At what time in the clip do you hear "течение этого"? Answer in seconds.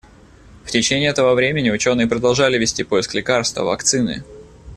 0.71-1.35